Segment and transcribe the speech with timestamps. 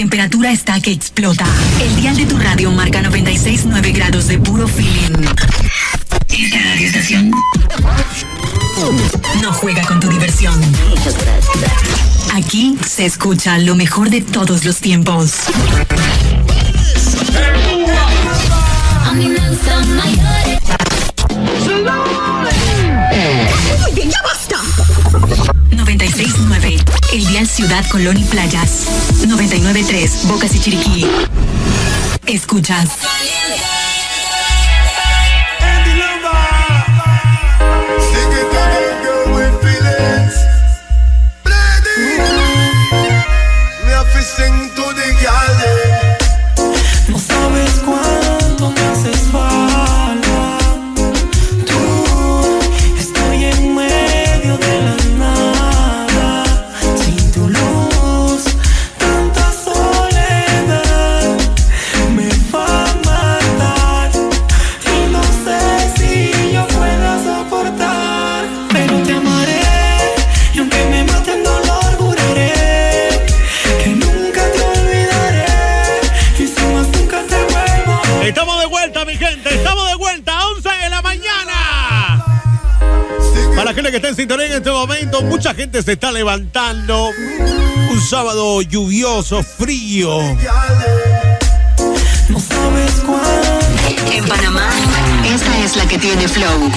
[0.00, 1.44] temperatura está que explota.
[1.78, 5.26] El dial de tu radio marca 96.9 grados de puro feeling.
[6.30, 7.30] ¿Y la?
[9.42, 10.58] No juega con tu diversión.
[12.32, 15.34] Aquí se escucha lo mejor de todos los tiempos.
[27.46, 28.86] Ciudad Colón y Playas.
[29.26, 31.06] 993 Bocas y Chiriquí.
[32.26, 32.88] Escuchas.
[84.10, 85.22] en sintonía en este momento.
[85.22, 87.10] Mucha gente se está levantando.
[87.90, 90.20] Un sábado lluvioso, frío.
[94.12, 94.68] En Panamá,
[95.32, 96.70] esta es la que tiene flow.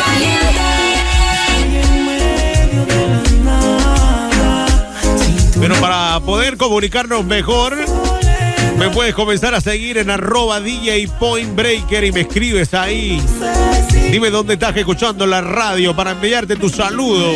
[5.59, 7.77] Pero para poder comunicarnos mejor,
[8.77, 13.21] me puedes comenzar a seguir en arroba DJ Point Breaker y me escribes ahí.
[14.11, 17.31] Dime dónde estás escuchando la radio para enviarte tu saludo.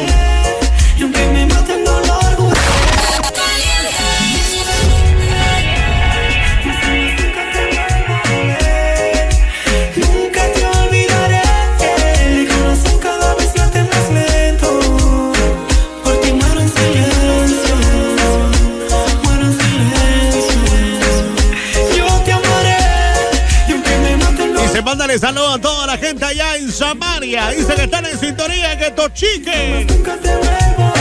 [25.17, 27.49] Ese saludo a toda la gente allá en Samaria.
[27.49, 29.87] Dice que están en sintonía, que tochique.
[29.89, 30.93] Nunca te vuelvo.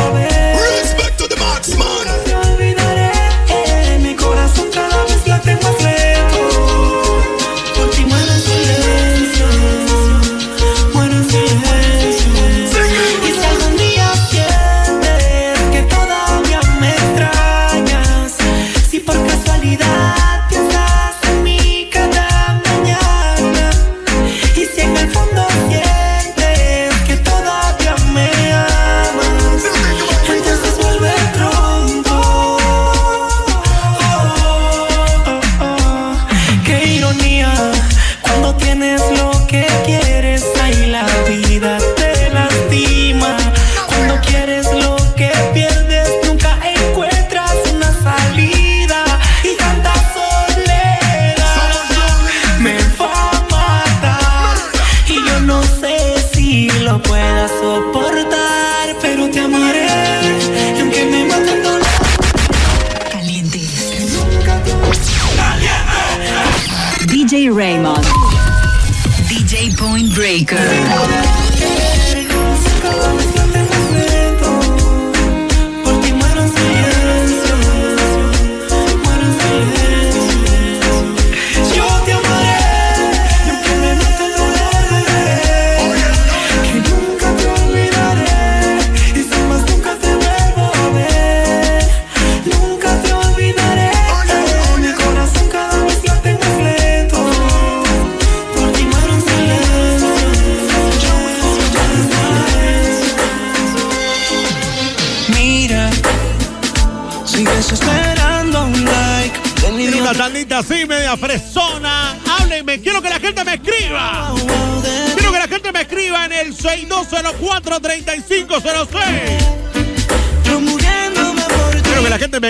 [0.71, 2.07] Respect to the max, man.
[2.25, 3.11] Te olvidaré.
[3.51, 6.06] Eh, mi corazón cada vez la tengo más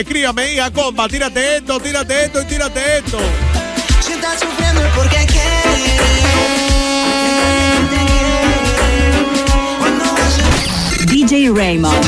[0.06, 3.18] escríbame, hija, compa, tírate esto, tírate esto y tírate esto.
[11.08, 12.06] DJ Raymond.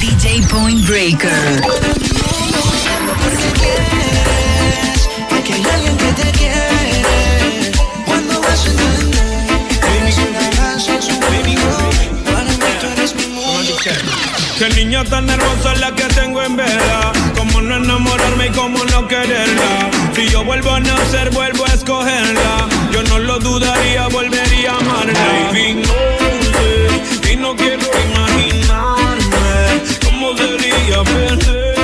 [0.00, 1.97] DJ Point Breaker.
[14.58, 17.12] Qué niña tan hermosa es la que tengo en vela.
[17.36, 19.88] Cómo no enamorarme y cómo no quererla.
[20.16, 22.66] Si yo vuelvo a nacer, vuelvo a escogerla.
[22.90, 25.52] Yo no lo dudaría, volvería a amarla.
[25.52, 25.92] Baby, no
[27.22, 31.76] sé, y no quiero imaginarme cómo debería perder.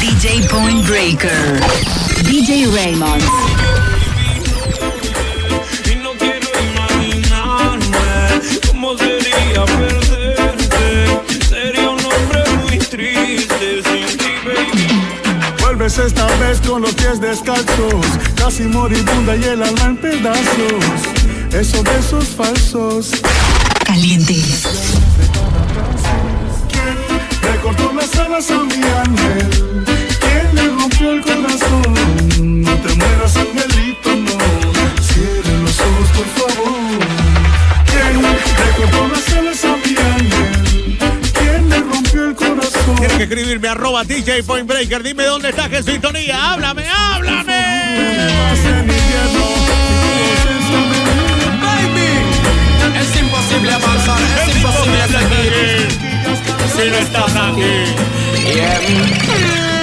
[0.00, 1.60] DJ Point Breaker.
[2.22, 3.55] DJ Raymond.
[15.86, 20.82] Vuelves esta vez con los pies descalzos, casi moribunda y el alma en pedazos.
[21.52, 23.12] Esos besos falsos.
[23.84, 24.34] Caliente.
[26.72, 29.84] ¿Quién le cortó las alas a mi ángel?
[30.18, 32.64] ¿Quién le rompió el corazón?
[32.64, 34.38] No te mueras, angelito, no.
[35.04, 36.98] Cierre los ojos, por favor.
[37.86, 39.75] ¿Quién le cortó las alas a
[43.16, 45.02] que escribirme arroba DJ Point Breaker.
[45.02, 46.52] Dime dónde estás en sintonía.
[46.52, 48.26] Háblame, háblame.
[51.62, 52.08] Baby,
[53.00, 55.88] es imposible avanzar, es imposible seguir.
[56.76, 57.84] Si no estás aquí.
[58.44, 59.75] Es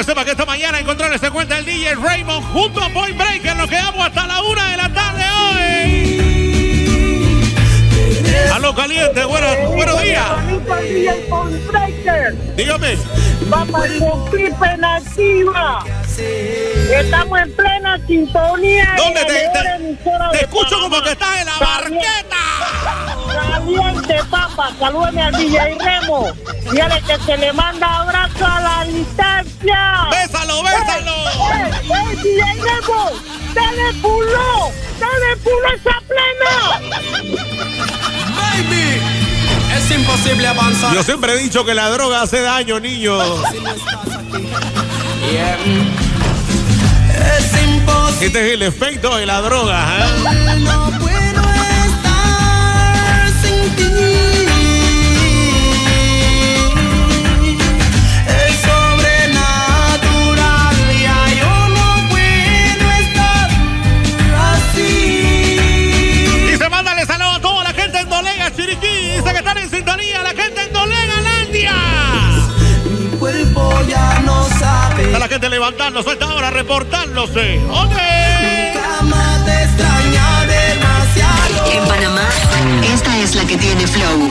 [0.00, 3.54] que sepa que esta mañana encontrarle se cuenta el DJ Raymond junto a Point Breaker.
[3.54, 6.20] Nos quedamos hasta la una de la tarde hoy.
[8.50, 10.24] Aló caliente, buenos, buenos días.
[12.56, 12.96] Dígame.
[13.48, 13.88] Vamos a
[14.58, 15.84] pena activa.
[16.98, 18.94] Estamos en plena sintonía.
[18.96, 19.34] ¿Dónde en te,
[20.32, 22.36] te- escucho como que estás en la barqueta?
[23.60, 24.70] Caliente, papá.
[24.78, 26.32] Salúdeme al DJ Remo.
[26.70, 30.08] Dígale que se le manda abrazo a la distancia.
[30.10, 31.12] Bésalo, bésalo.
[31.12, 33.10] ¡Eh, eh, DJ Remo!
[33.54, 34.72] ¡Dale pulo!
[34.98, 36.52] ¡Dale pulo esa plena!
[38.36, 39.00] Baby,
[39.76, 40.94] es imposible avanzar.
[40.94, 43.42] Yo siempre he dicho que la droga hace daño, niños.
[45.30, 45.58] Yeah.
[47.36, 48.26] Es imposible.
[48.26, 49.86] Este es el efecto de la droga.
[49.98, 51.09] ¿eh?
[75.60, 77.60] Levantándose a esta hora, reportándose.
[77.68, 77.96] ¡Ok!
[78.74, 80.99] Cama te extraña demasiado.
[81.72, 82.28] En Panamá,
[82.82, 84.30] esta es la que tiene flow.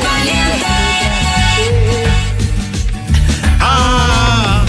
[3.62, 4.66] Ah.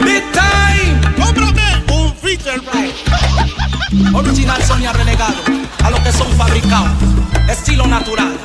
[0.00, 1.00] Big time.
[1.18, 4.14] ¡Cómprame un feature right!
[4.14, 5.34] Original Sonia relegado
[5.82, 6.90] a lo que son fabricados.
[7.48, 8.36] Estilo natural.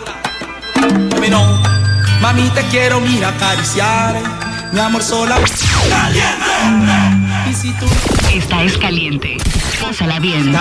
[1.14, 1.62] Mami, no.
[2.22, 4.16] Mami, te quiero, mira, acariciar.
[4.72, 5.38] Mi amor sola.
[7.50, 7.86] Y si tú
[8.34, 9.38] Esta es caliente.
[9.82, 10.56] Pásala bien.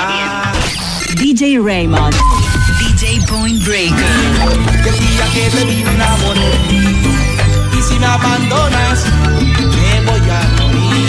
[1.16, 2.14] DJ Raymond.
[2.78, 3.94] DJ Point Breaker.
[4.82, 6.50] Que el día que te vi me enamoré.
[7.78, 9.04] Y si me abandonas,
[9.58, 11.08] me voy a morir.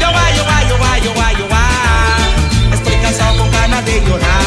[0.00, 2.74] Yo va, yo va, yo va, yo va, yo va.
[2.74, 4.42] Estoy cansado con ganas de llorar.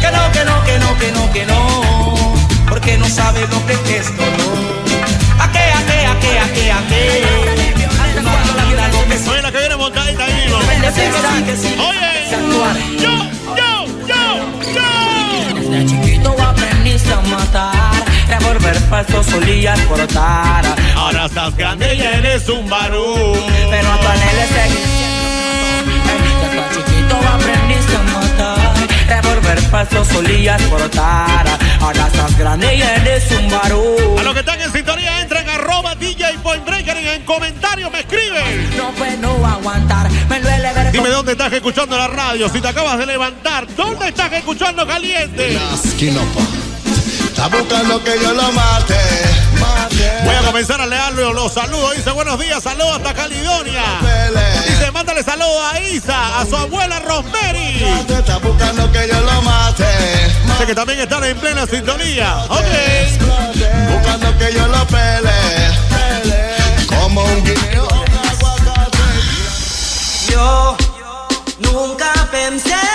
[0.00, 2.24] Que no, que no, que no, que no, que no.
[2.68, 5.42] Porque no sabes lo que es esto, no.
[5.42, 7.55] ¿A qué, a qué, a qué, a qué, a qué?
[10.86, 11.74] Que sí.
[11.80, 11.98] Oye,
[12.32, 12.76] actuar.
[12.96, 13.10] yo,
[13.56, 14.22] yo, yo,
[14.72, 15.60] yo.
[15.60, 17.92] Desde chiquito aprendiste a matar,
[18.28, 20.64] revolver falsos solías cortar.
[20.94, 23.14] Ahora estás grande y eres un barú.
[23.68, 25.92] Pero a tu anhelo seguir siendo.
[26.40, 28.76] Desde chiquito aprendiste a matar,
[29.08, 31.46] revolver falsos solías cortar.
[31.80, 34.16] Ahora estás grande y eres un barú.
[34.18, 37.90] A los que están en sintonía, entren a arroba DJ Point Breaker y en comentarios
[37.90, 38.76] me escriben.
[38.76, 40.65] No puedo aguantar, me duele
[40.96, 42.48] Dime dónde estás escuchando la radio.
[42.48, 45.54] Si te acabas de levantar, ¿dónde estás escuchando caliente?
[45.54, 48.96] Está buscando que yo lo mate.
[50.24, 51.96] Voy a comenzar a leerlo los saludos.
[51.96, 53.82] Dice buenos días, saludos hasta Caledonia.
[54.00, 54.40] Pele.
[54.70, 57.84] Dice mándale saludos a Isa, a su abuela Rosemary.
[58.08, 59.84] Está buscando que yo lo mate.
[60.46, 62.38] Dice que también están en plena sintonía.
[62.48, 62.64] Ok.
[63.92, 65.30] Buscando que yo lo pele.
[66.86, 67.86] Como un guineo.
[70.30, 70.76] Yo
[71.58, 72.85] nunca pensé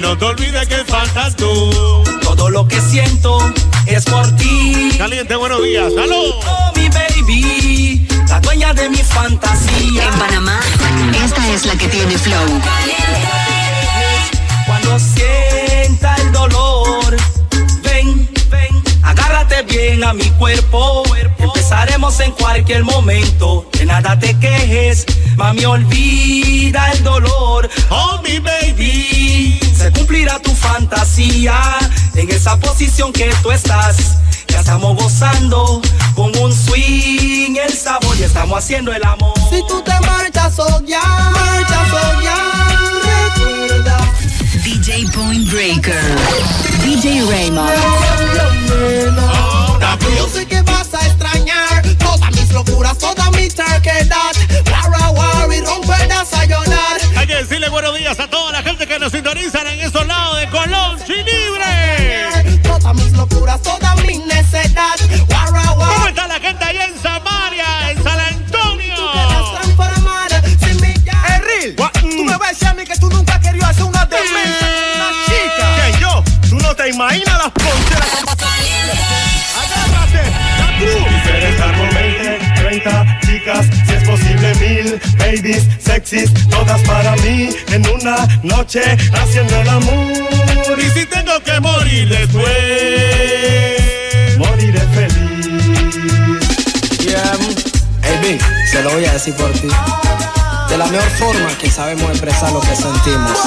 [0.00, 2.04] no te olvides que faltas tú.
[2.22, 3.38] Todo lo que siento
[3.86, 4.90] es por ti.
[4.98, 5.92] Caliente, buenos días.
[5.94, 6.34] ¡Salud!
[6.46, 10.04] Oh, mi baby, la dueña de mi fantasía.
[10.04, 10.60] En Panamá,
[11.24, 12.60] esta es la que tiene flow.
[14.66, 17.16] Cuando sienta el dolor,
[17.82, 21.04] ven, ven, agárrate bien a mi cuerpo.
[21.38, 27.70] Empezaremos en cualquier momento, de nada te quejes, mami, olvida el dolor.
[27.88, 29.65] Oh, mi baby.
[29.76, 31.54] Se cumplirá tu fantasía
[32.14, 33.96] en esa posición que tú estás.
[34.48, 35.80] Ya estamos gozando
[36.14, 39.34] con un swing, el sabor y estamos haciendo el amor.
[39.50, 42.36] Si tú te marchas, oh ya, marchas, oh ya,
[43.36, 43.98] recuerda.
[44.64, 46.02] DJ Point Breaker.
[46.82, 47.70] DJ Raymond.
[50.16, 54.32] Yo sé que vas a extrañar todas mis locuras, toda mi terquedad.
[55.12, 57.00] Guarra y romper a llorar.
[57.16, 59.55] Hay que decirle buenos días a toda la gente que nos sintonizan
[64.06, 64.96] mi necedad.
[65.28, 66.08] Guarra, ¿Cómo guarra.
[66.08, 68.94] está la gente allá en Samaria, en San Antonio?
[69.12, 71.36] Quedas sin mi ya.
[71.36, 74.68] Erril, tú me vas a decir a mí que tú nunca querido hacer una demencia
[74.68, 75.66] con una chica.
[75.76, 78.08] Que yo, tú no te imaginas las poncheras.
[79.62, 80.22] Agárrate,
[80.58, 81.06] la cruz.
[81.08, 83.15] Quisiera estar con 20, 30
[84.66, 88.82] mil babies sexys, todas para mí en una noche
[89.12, 90.78] haciendo el amor.
[90.78, 92.46] Y si tengo que morir después.
[94.38, 95.26] Moriré feliz.
[98.02, 98.38] Baby,
[98.70, 99.68] se lo voy a decir por ti.
[100.68, 103.38] De la mejor forma que sabemos expresar lo que sentimos.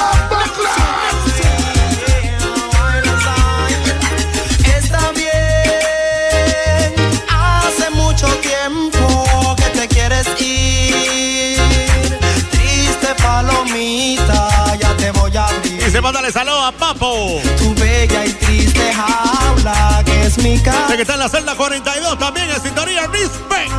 [15.99, 17.41] Se mándale saludos a Papo.
[17.57, 20.95] Tu bella y triste jaula, que es mi casa.
[20.95, 23.69] que está en la celda 42 también en sintonía Respect.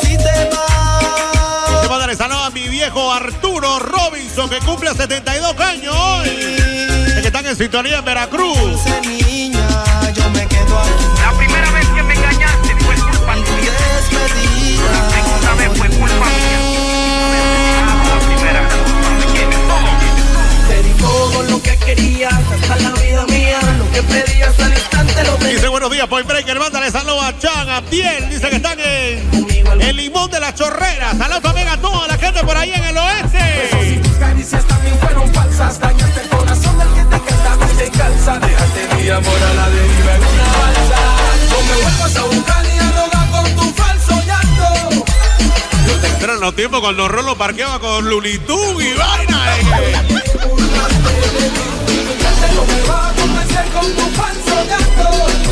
[0.00, 5.96] Si te vas, Se mándale saludos a mi viejo Arturo Robinson que cumple 72 años
[5.96, 6.28] hoy.
[6.28, 8.80] De que están en sintonía en Veracruz.
[25.78, 26.58] Buenos días, Point Breaker.
[26.58, 28.28] Mándale saludos a Chan, a Piel.
[28.28, 31.12] Dice que están en el limón de la chorrera.
[31.16, 34.00] Saludos también a toda la gente por ahí en el oeste.
[34.02, 35.78] Tus caricias también fueron falsas.
[35.78, 38.38] Dañaste el corazón del que te cantaba y te calza.
[38.40, 40.98] Déjate mi amor a la deriva en una balsa.
[41.48, 45.04] No me vuelvas a buscar ni a rogar con tu falso llanto.
[46.24, 49.58] Eran los tiempos cuando Rolo parqueaba con Lulitú y vaina.
[49.58, 49.62] eh.
[52.54, 55.47] No me vas a convencer con tu falso llanto.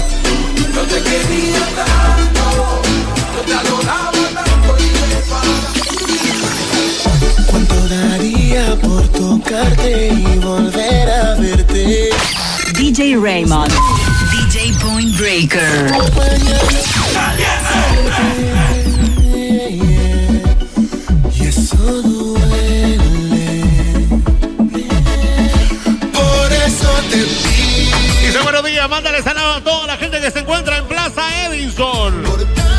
[0.76, 2.82] Yo te quería tanto.
[3.34, 5.08] Yo te adoraba tanto y te
[7.46, 12.10] ¿Cuánto daría por tocarte y volver a verte?
[12.74, 13.72] DJ Raymond.
[14.30, 15.90] DJ Point Breaker.
[28.42, 32.22] Buenos días, mándale saludos a toda la gente que se encuentra en Plaza Edison.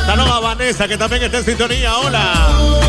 [0.06, 1.98] Saludos a Vanessa que también está en sintonía.
[1.98, 2.87] Hola.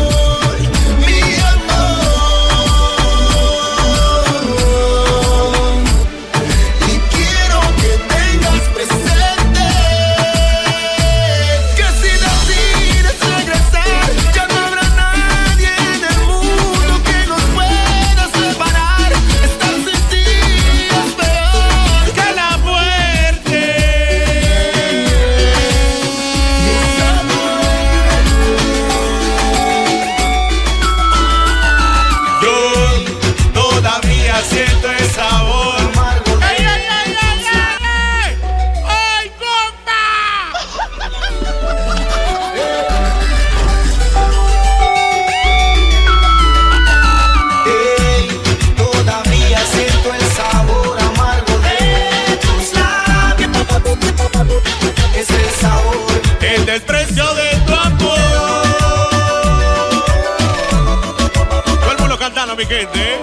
[62.65, 63.19] Tarde.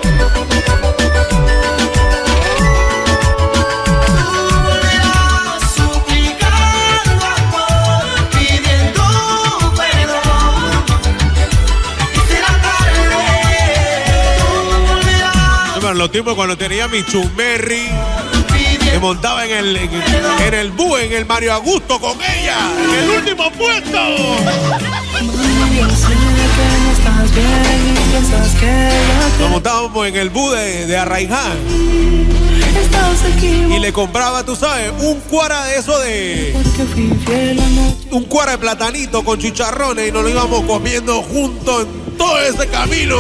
[15.81, 17.91] Bueno, los tiempos cuando tenía mi chumberry.
[18.81, 19.91] Que montaba en el, en,
[20.47, 22.57] en el bus, en el Mario Augusto con ella.
[22.89, 23.99] En el último puesto.
[29.39, 31.59] Nos montábamos en el bus de, de Arraiján.
[33.71, 36.55] Y le compraba, tú sabes, un cuara de eso de.
[38.11, 42.67] Un cuara de platanito con chicharrones y nos lo íbamos comiendo juntos en todo ese
[42.69, 43.17] camino.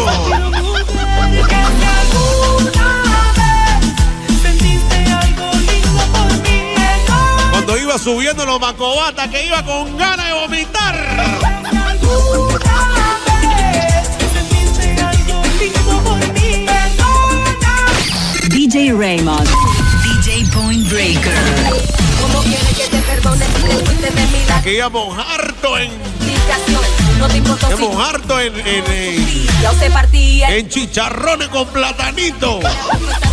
[7.51, 12.46] Cuando iba subiendo los macobatas que iba con ganas de vomitar.
[18.77, 19.49] DJ Raymond.
[20.05, 21.33] DJ Point Breaker.
[22.21, 24.63] ¿Cómo quieres que te perdone si te fuiste de mi lado?
[24.63, 25.91] Que íbamos harto en.
[27.19, 30.55] No te Íbamos harto en, en, en, ya usted partía.
[30.55, 32.61] en chicharrones con platanito.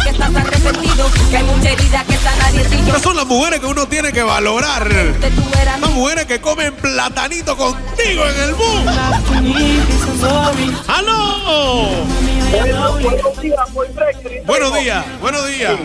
[0.07, 0.31] Estas
[3.01, 4.89] son las mujeres que uno tiene que valorar.
[5.81, 8.81] Las mujeres que comen platanito contigo en el bus.
[10.87, 12.05] ¡Aló!
[12.53, 13.73] Buenos días.
[14.45, 15.79] Buenos días, buenos días.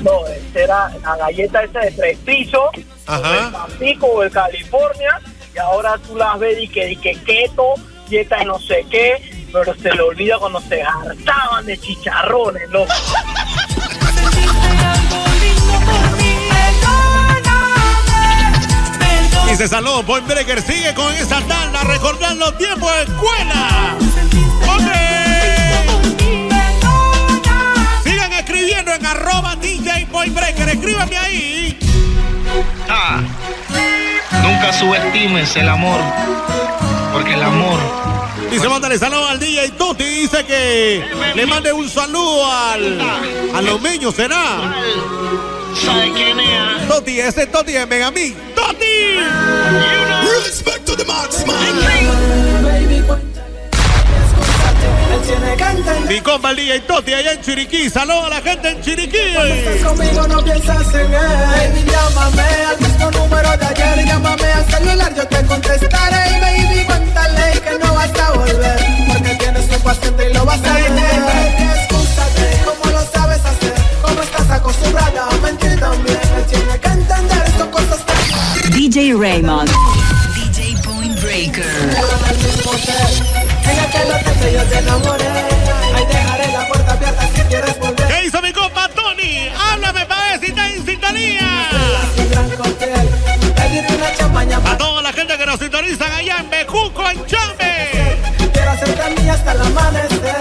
[0.00, 5.20] No, esta era la galleta esa de tres pisos, el Tampico o el California,
[5.54, 7.74] y ahora tú las ves y que, y que keto,
[8.08, 12.92] dieta de no sé qué, pero se le olvida cuando se hartaban de chicharrones, loco.
[19.48, 23.96] Dice saludos, Point Breaker sigue con esa tanda, recordando los tiempos de escuela.
[24.68, 24.99] ¡Hombre!
[28.90, 31.78] Escribiendo en arroba DJ Point Breaker, escríbame ahí.
[32.88, 33.20] Ah,
[34.42, 36.00] nunca subestimes el amor,
[37.12, 37.78] porque el amor
[38.50, 40.02] Dice, mándale saludos al DJ Toti.
[40.02, 41.04] Dice que
[41.36, 43.00] le mande un saludo al,
[43.54, 44.74] a los niños, ¿será?
[45.84, 46.88] ¿Sabe quién es?
[46.88, 48.34] Toti, ese es Toti de Megamix.
[48.56, 49.20] ¡Toti!
[50.44, 51.04] Respect to the.
[56.08, 57.88] Mi compa el DJ Toti allá en Chiriquí.
[57.88, 59.34] Saludos a la gente en Chiriquí.
[59.84, 61.14] Conmigo no piensas en él.
[61.14, 64.06] Baby, llámame al mismo número de ayer.
[64.06, 66.40] Llámame al celular, yo te contestaré.
[66.40, 68.78] Baby, cuéntale que no vas a volver.
[69.08, 71.20] Porque tienes un paciente y lo vas a tener.
[71.20, 73.74] Baby, excúsate, ¿cómo lo sabes hacer?
[74.02, 76.20] ¿Cómo estás acostumbrada a mentir también?
[76.36, 78.00] Él tiene que entender estas cosas
[78.72, 79.70] DJ Raymond.
[80.34, 81.64] DJ Point Breaker.
[84.40, 85.26] Que yo te enamoré.
[85.94, 88.06] Ahí dejaré la puerta abierta si quieres volver.
[88.08, 89.50] ¿Qué hizo mi compa Tony?
[89.54, 91.68] Háblame para ver si está en sintonía.
[94.64, 98.18] A toda la gente que nos sintonizan allá en Bejuco, en Chambe.
[98.52, 100.36] Quiero hacerte mía hasta el amanecer.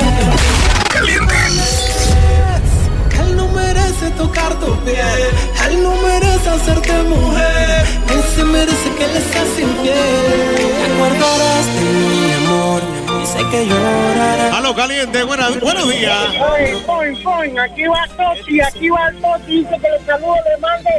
[3.20, 5.30] Él no merece tocar tu piel.
[5.68, 7.86] Él no merece hacerte mujer.
[8.10, 10.56] Él se merece que le seas infiel.
[10.56, 12.99] Te acordarás de mi amor.
[13.32, 14.54] Sé que llorarás.
[14.56, 16.18] Aló, caliente, buena- buenos días.
[16.52, 20.90] Oye, Point, Point, aquí va Toti, aquí va Toti, dice que le saludo, le mande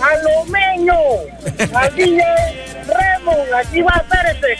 [0.00, 0.94] a Lomeño,
[1.74, 2.22] al DJ
[2.86, 4.58] Raymond, aquí va, espérate.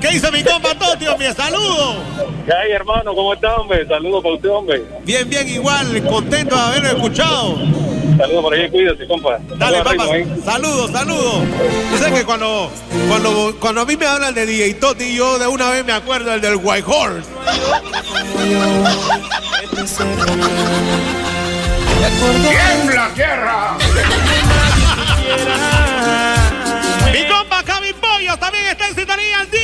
[0.00, 1.32] ¿Qué hizo mi compa Toti, hombre?
[1.34, 1.96] Saludos.
[2.46, 3.14] ¿Qué hay, hermano?
[3.14, 3.86] ¿Cómo está, hombre?
[3.86, 4.82] Saludos para usted, hombre.
[5.04, 7.58] Bien, bien, igual, contento de haberlo escuchado.
[8.16, 9.38] Saludos por ahí, cuídate, compa.
[9.56, 10.16] Dale, papá.
[10.16, 10.26] ¿eh?
[10.44, 11.42] Saludos, saludos.
[11.90, 12.70] Yo sé que cuando,
[13.08, 16.30] cuando, cuando a mí me hablan de DJ Toti, yo de una vez me acuerdo
[16.30, 17.28] del del White Horse.
[22.48, 23.76] ¡Tiembla tierra!
[27.12, 29.63] Mi compa Javi Pollos también está en sintonía, el DJ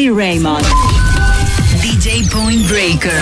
[0.00, 0.66] DJ Raymond.
[1.82, 3.12] DJ Point Breaker.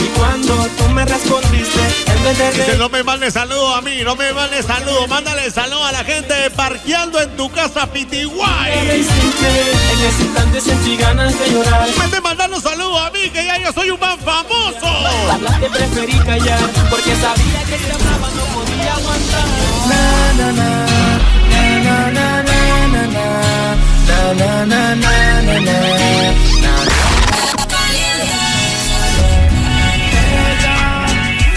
[0.00, 1.80] y cuando tú me respondiste,
[2.56, 6.02] Dice, no me mandes saludos a mí, no me mandes saludos, mándale saludos a la
[6.02, 8.72] gente de Parqueando en tu casa, Pitiguay.
[8.80, 11.88] En ese instante sentí ganas de llorar.
[11.96, 15.60] Me estés mandando saludos a mí, que ya yo soy un man famoso.
[15.60, 16.58] Te preferí callar
[16.90, 19.46] porque sabía que te hablaba no podía aguantar.
[19.88, 20.86] Na na na
[21.94, 22.61] na na na
[24.08, 24.94] Nanana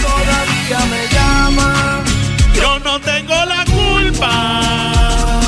[0.02, 2.02] todavía me llama,
[2.54, 5.40] yo no tengo la culpa,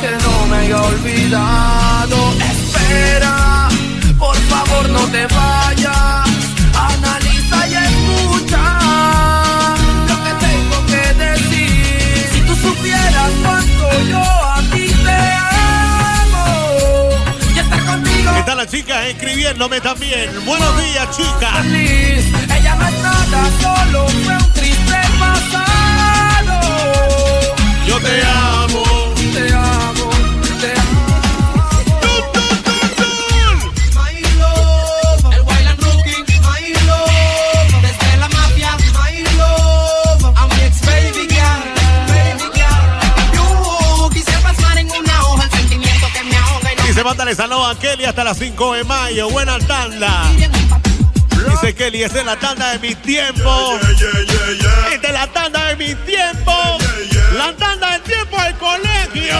[0.00, 2.16] que no me haya olvidado,
[2.52, 3.68] espera,
[4.18, 6.23] por favor no te vayas.
[18.66, 18.84] Culpa.
[18.84, 19.44] que no me haya olvidado.
[19.44, 20.30] oyéndome también.
[20.46, 21.64] Buenos días, chicas.
[21.64, 26.60] Ella no es nada, solo fue un triste pasado.
[27.86, 28.84] Yo te amo.
[29.32, 30.10] Te amo,
[46.94, 49.28] Dice, mándale saludos a Kelly hasta las 5 de mayo.
[49.28, 50.30] Buena tanda.
[51.50, 53.80] Dice Kelly, esta es la tanda de mi tiempo.
[54.92, 56.52] Esta es la tanda de mi tiempo.
[57.36, 59.34] La tanda del tiempo del colegio.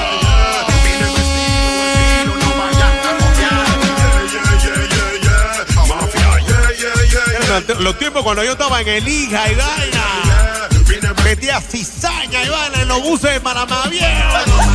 [7.78, 10.68] Los tiempos cuando yo estaba en el hija y vaina.
[11.22, 14.73] Metía cizaña y vaina en los buses de Panamá Viejo.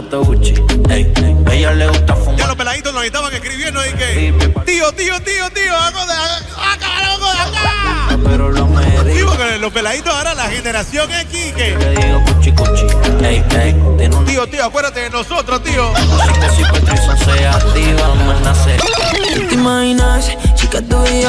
[0.00, 0.54] Gucci,
[0.90, 1.12] ey,
[1.50, 4.32] ella le gusta Ya los peladitos nos estaban escribiendo y que,
[4.64, 8.18] tío, tío, tío, tío, hago de acá, hago de acá.
[8.24, 12.52] Pero lo me Digo que los peladitos ahora, la generación X, que, le digo cuchi
[12.52, 12.86] cuchi,
[13.24, 15.92] ey, ey, tiene un tío, tío, acuérdate de nosotros, tío.
[15.92, 18.76] que si Patricio se activa, me nace.
[19.48, 21.24] ¿Te imaginas, chica tú y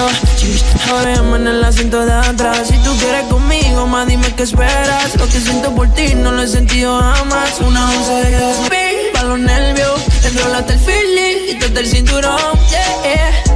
[0.92, 2.68] en el asiento de atrás.
[2.68, 5.16] Si tú quieres conmigo, más dime qué esperas.
[5.18, 7.60] Lo que siento por ti no lo he sentido jamás.
[7.62, 10.02] Una once de para los nervios.
[10.26, 12.60] Enrolaste el feeling, quítate el cinturón.
[12.70, 13.49] Yeah.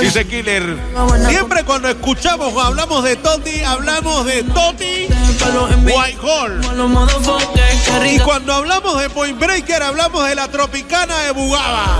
[0.00, 0.76] Dice Killer,
[1.28, 5.08] siempre cuando escuchamos o hablamos de Toti, hablamos de Toti
[5.84, 6.60] Whitehall.
[8.06, 11.98] Y cuando hablamos de Point Breaker, hablamos de la Tropicana de Bugaba.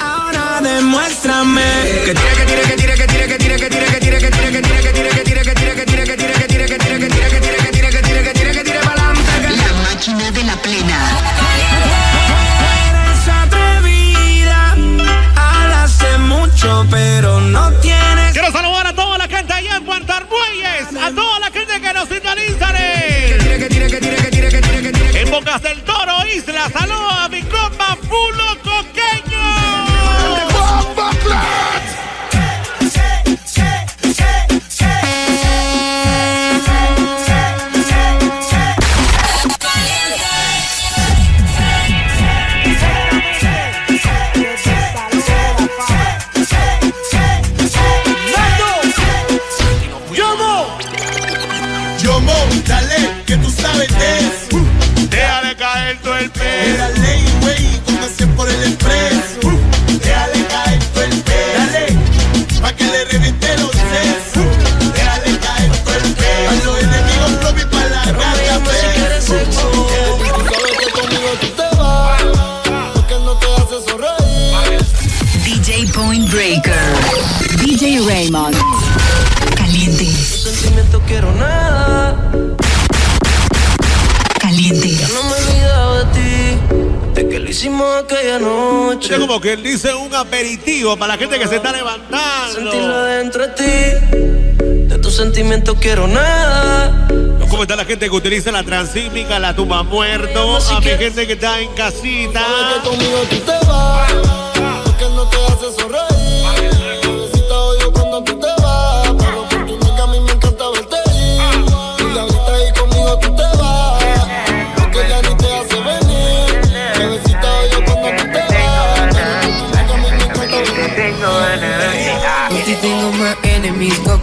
[0.00, 1.62] Ahora demuéstrame
[2.04, 4.92] que tire, que tire, que tire, que tire, que tire, que tire, que tire, que
[4.92, 5.29] tire, que tire,
[98.10, 100.56] que utiliza la transísmica, la tumba muerto?
[100.56, 102.44] A mi gente que está en casita.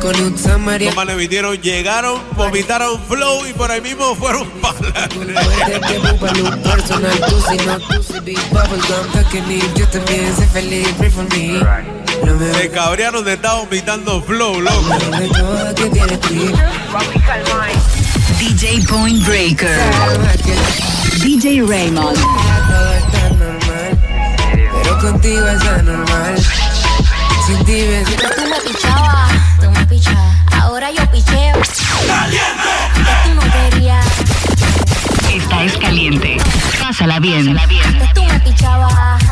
[0.08, 5.10] Los malevitieron, llegaron, vomitaron flow y por ahí mismo fueron palas.
[12.54, 14.98] Se cabrearon de estar vomitando flow, loco.
[18.40, 19.78] DJ Point Breaker.
[21.22, 22.18] DJ Raymond.
[24.84, 26.67] Pero contigo es anormal.
[27.48, 28.06] Sin ti ves.
[28.36, 29.32] Tú me pichabas,
[29.62, 30.36] tú me pichabas.
[30.62, 31.56] Ahora yo picheo.
[32.08, 32.70] ¡Caliente!
[33.24, 34.06] Tú no querías.
[36.80, 37.58] Pásala bien.
[37.58, 39.24] Antes tú me pichabas,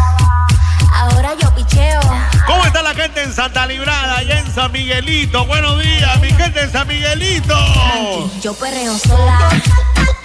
[0.93, 1.99] ahora yo picheo.
[2.45, 5.45] ¿Cómo está la gente en Santa Librada y en San Miguelito?
[5.45, 7.57] Buenos días, mi gente en San Miguelito.
[8.41, 9.49] Yo perreo sola.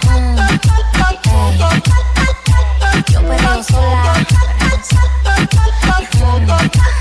[0.03, 0.59] Mm, ey.
[0.63, 1.71] Yo perreo sola.
[2.79, 4.13] Mm, Yo perreo sola.
[5.19, 7.00] Yo perreo sola.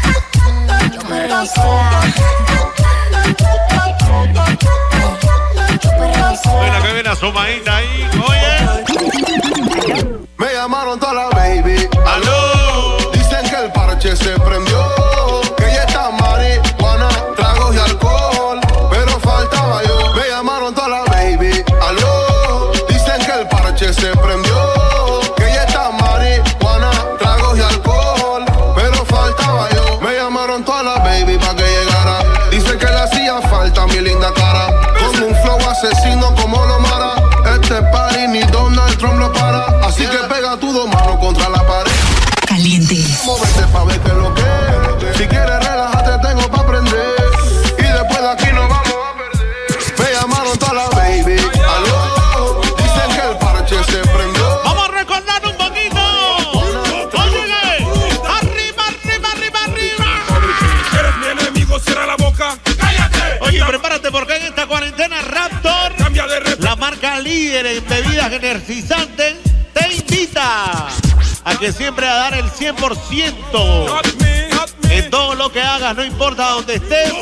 [6.63, 8.09] Mira que viene asomadita ahí.
[8.29, 8.57] Oye.
[10.39, 11.30] Me llamaron toda la
[42.91, 45.17] Móvete pa' ver lo que es.
[45.17, 47.15] Si quieres relajarte tengo pa' aprender.
[47.79, 49.95] Y después de aquí nos vamos a perder.
[49.97, 51.37] Me llamaron toda la baby.
[51.39, 52.61] Aló.
[52.77, 54.61] Dicen que el parche se prendió.
[54.65, 56.01] Vamos a recordar un poquito.
[57.17, 57.87] Óyele.
[58.27, 60.07] Arriba, arriba, arriba, arriba.
[60.99, 62.59] Eres mi enemigo, cierra la boca.
[62.77, 63.39] ¡Cállate!
[63.43, 66.65] Oye, prepárate porque en esta cuarentena Raptor, Cambia de repente.
[66.65, 69.37] la marca líder en bebidas energizantes,
[69.73, 70.89] te invita
[71.51, 74.99] a que siempre a dar el 100% Not me, not me.
[74.99, 77.13] en todo lo que hagas, no importa dónde estés.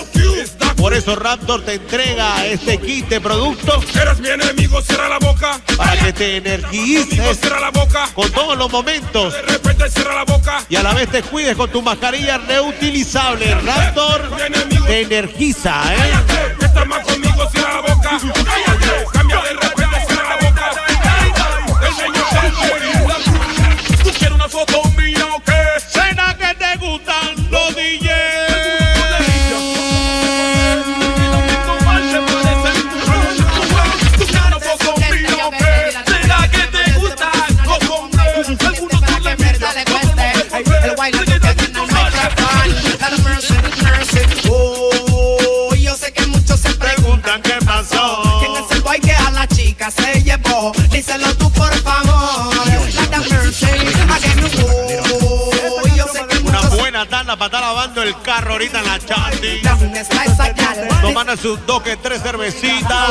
[0.76, 5.60] Por eso Raptor te entrega este kit de productos Eres mi enemigo, cierra la boca.
[5.76, 8.08] para que te energices cierra la boca.
[8.14, 10.62] con todos los momentos De repente cierra la boca.
[10.68, 13.54] y a la vez te cuides con tu mascarilla reutilizable.
[13.56, 14.30] Raptor
[14.86, 15.96] te energiza, ¿eh?
[15.98, 16.64] Cállate.
[16.64, 18.10] Estás más conmigo, cierra la boca.
[18.10, 19.04] Cállate.
[19.12, 19.54] Cambia de
[24.66, 24.88] foto
[58.52, 58.98] ahorita en la.
[61.00, 63.11] Tomando sus dos que tres cervecitas.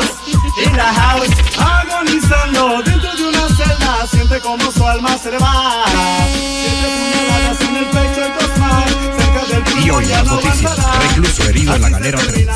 [0.64, 5.86] In the house, agonizando dentro de una celda, siente como su alma se le va.
[6.32, 8.86] Siete puñaladas en el pecho y dos más,
[9.18, 10.78] cerca del Y pulmón hoy las noticias,
[11.10, 12.48] recluso herido en la galera 3.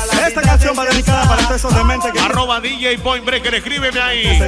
[1.54, 4.40] Esos dementes que Arroba DJ Point Breaker, escríbeme ahí.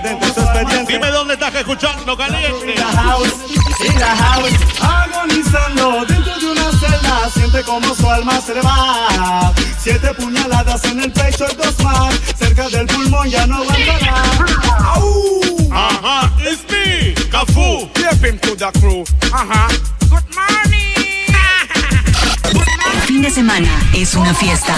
[0.89, 2.75] Dime dónde estás escuchando, In caliente.
[2.75, 3.35] the house,
[3.81, 9.53] in the house, agonizando dentro de una celda, siente como su alma se le va.
[9.79, 14.23] Siete puñaladas en el pecho y dos más, cerca del pulmón ya no aguantará.
[15.73, 17.91] Ajá, it's me, Cafú.
[17.97, 19.05] Step into the crew.
[19.33, 19.69] Ajá.
[20.09, 21.35] Good morning.
[23.07, 24.75] Fin de semana es una fiesta.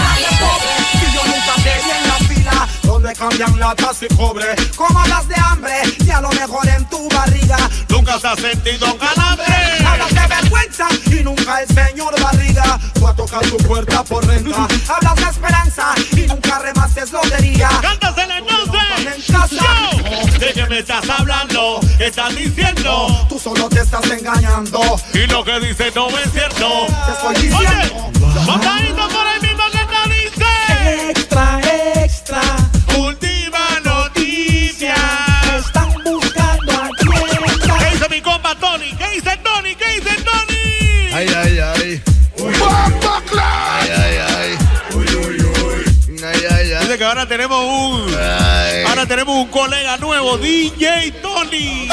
[3.07, 7.07] Donde cambian latas y cobre como las de hambre y a lo mejor en tu
[7.09, 7.57] barriga
[7.89, 9.45] Nunca se ha sentido calambre.
[9.85, 14.67] Hablas de vergüenza y nunca el señor barriga va a tocar tu puerta por renta.
[14.87, 17.69] Hablas de esperanza y nunca remates lotería.
[17.81, 19.27] Cántasela entonces.
[19.27, 21.79] Yo, ¿de qué me estás hablando?
[21.97, 23.25] ¿Qué estás diciendo?
[23.29, 24.79] Tú solo te estás engañando.
[25.13, 26.85] Y lo que dice no es cierto.
[27.05, 28.11] Te estoy diciendo.
[28.47, 31.11] Oye, por el mismo que te dice.
[31.11, 31.59] Extra,
[32.03, 32.56] extra.
[41.17, 42.01] Ay, ay, ay.
[42.37, 44.57] Ay, ay, ay.
[46.23, 46.85] Ay, ay, ay.
[46.85, 48.13] Dice que ahora tenemos un.
[48.13, 48.83] Ay.
[48.87, 51.89] Ahora tenemos un colega nuevo, DJ Tony.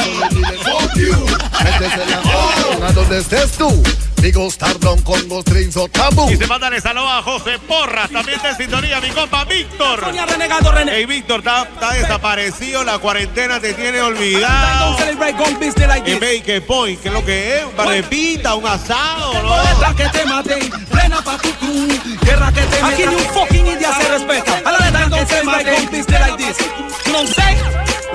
[1.65, 3.83] Métese la mano donde estés tú.
[4.25, 6.31] Digo Stardom con los drinks o tabú.
[6.31, 8.09] Y se mandan saludos a José Porras.
[8.11, 10.01] También está en sintonía mi compa Víctor.
[10.01, 10.93] Renegado René.
[10.95, 12.85] Hey, Víctor, está, está desaparecido.
[12.85, 14.99] La cuarentena te tiene olvidado.
[14.99, 15.19] En
[15.59, 16.21] this.
[16.21, 17.65] Bake Point, ¿qué es lo que es?
[17.67, 19.63] Un par de pita, un asado, ¿no?
[19.63, 21.89] Guerra que te maten, plena pa' tu crew.
[22.23, 24.63] Guerra que te Aquí ni un fucking india se respeta.
[24.65, 26.57] A la neta, don't celebrate con business like this.
[27.15, 27.59] I'm saying?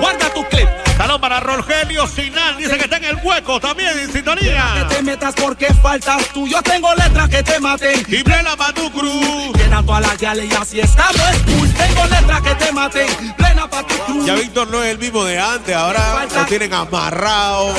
[0.00, 0.68] Guarda tu clip.
[1.00, 4.86] Salud para Rogelio Sinal, dice que está en el hueco también en sintonía.
[4.88, 6.46] Que te metas porque faltas tú.
[6.46, 8.00] Yo tengo letras que te maten.
[8.08, 9.52] Y plena Matu Cruz.
[9.56, 11.68] Llena toda la gala y así estamos cool.
[11.74, 13.34] Tengo letras que te maten.
[13.36, 14.26] Plena pa' tu cruz.
[14.26, 17.74] Ya Víctor no es el mismo de antes, ahora lo tienen amarrado.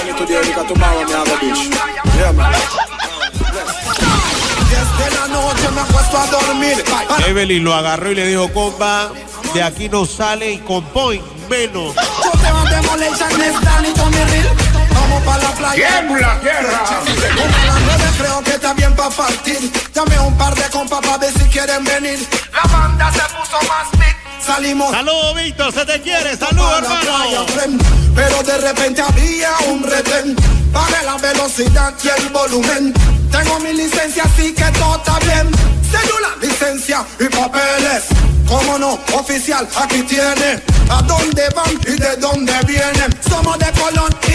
[4.69, 6.83] Desde la noche me acuesto a dormir.
[7.27, 9.11] Evelyn lo agarró y le dijo, compa,
[9.53, 11.95] de aquí no sale y con point menos.
[12.41, 14.55] Te mando Demolition, Stan y Tommy Real.
[14.93, 15.87] Vamos pa' la playa.
[15.87, 16.83] ¡Tiembla, tierra!
[16.85, 19.71] Como a las nueve creo que está bien pa' partir.
[19.93, 22.27] Llamé a un par de compas pa' ver si quieren venir.
[22.53, 24.15] La banda se puso más big.
[24.45, 24.91] Salimos.
[24.91, 26.35] Saludos, Víctor, se te quiere.
[26.35, 27.83] Saludos, playa, hermano.
[28.15, 30.35] Pero de repente había un retén.
[30.73, 32.93] Bajé la velocidad y el volumen.
[33.31, 35.70] Tengo mi licencia, así que todo está bien.
[35.91, 38.05] Cédula, licencia y papeles.
[38.47, 40.61] Cómo no, oficial, aquí tiene.
[40.89, 43.17] ¿A dónde van y de dónde vienen?
[43.27, 44.31] Somos de Colón y...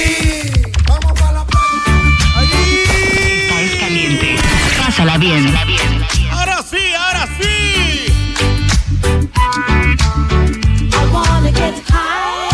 [2.39, 4.37] Esta es caliente.
[4.79, 5.55] Pásala bien.
[6.33, 8.07] Ahora sí, ahora sí.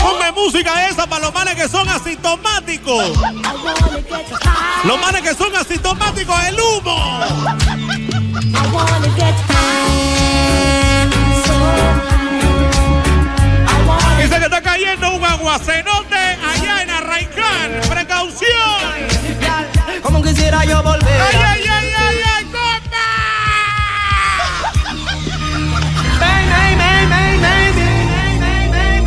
[0.00, 3.18] Ponme música esa para los manes que son asintomáticos.
[4.84, 7.20] Los manes que son asintomáticos, el humo.
[14.18, 17.80] Dice que está cayendo un aguacenote allá en Arraicán.
[17.88, 18.82] Precaución.
[20.02, 21.20] Como quisiera yo volver.
[21.22, 22.82] Ay, ay, ay, ay, ay, bang,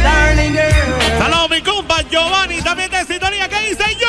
[0.03, 1.17] darling girl.
[1.17, 3.47] Saludos, mi compa Giovanni, también de sintonía.
[3.49, 4.04] ¿Qué dice Giova?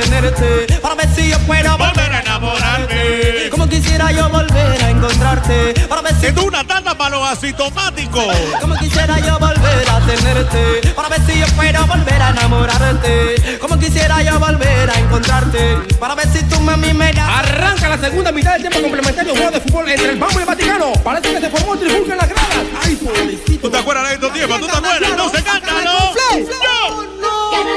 [0.00, 3.48] Tenerte para ver si yo puedo volver a enamorarme.
[3.50, 8.36] Como quisiera yo volver a encontrarte para ver si Es una tanda para los asintomáticos.
[8.60, 13.58] Como quisiera yo volver a tenerte para ver si yo puedo volver a enamorarte.
[13.58, 17.28] Como quisiera yo volver a encontrarte para ver si tú mami me das.
[17.28, 20.46] Arranca la segunda mitad del tiempo complementario juego de fútbol entre el Bambo y el
[20.46, 20.92] Vaticano.
[21.02, 22.66] Parece que se formó un trifulca en las gradas.
[22.82, 23.60] Ay, pobrecito.
[23.62, 24.60] ¿Tú te acuerdas de estos tiempos?
[24.60, 25.10] ¿Tú te acuerdas?
[25.10, 26.14] Entonces cántalo.
[26.34, 27.06] ¡Yo!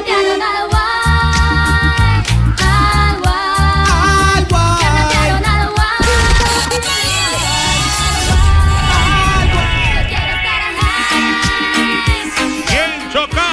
[0.03, 0.39] Bien
[13.12, 13.49] Chocar.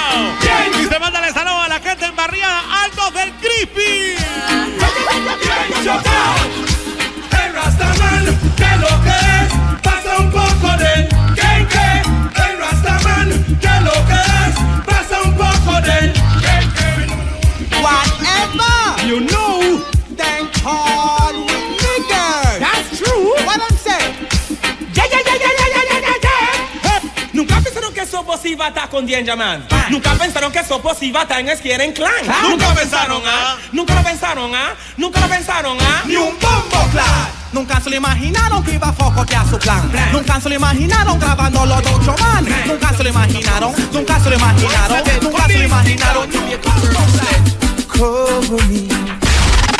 [28.91, 29.65] Con Danger Man.
[29.89, 32.11] Nunca pensaron que Sopo iba a estar en Skieren Clan.
[32.49, 33.55] Nunca pensaron, ¿ah?
[33.71, 34.75] Nunca lo pensaron, ¿ah?
[34.97, 36.03] Nunca lo pensaron, ¿ah?
[36.05, 37.29] Ni un bombo clap.
[37.53, 39.89] Nunca se lo imaginaron que iba a focotear su plan.
[40.11, 42.45] Nunca se lo imaginaron grabando los dos man.
[42.65, 46.29] Nunca se lo imaginaron, nunca se lo imaginaron, nunca se lo imaginaron.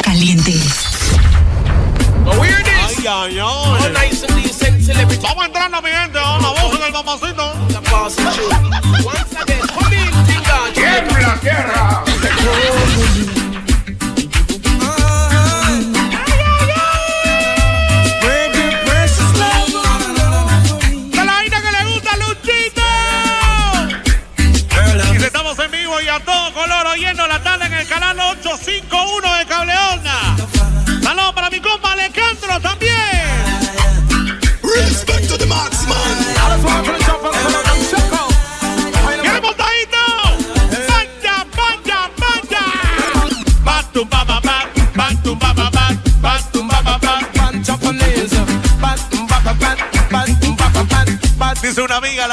[0.01, 0.53] Caliente.
[2.25, 4.07] Ay, ay, ay.
[5.21, 6.19] Vamos entrando, mi gente.
[6.19, 7.66] a La voz del mamacito.
[8.07, 8.19] Once
[9.35, 13.36] again, come in, ¡Tiembla tierra!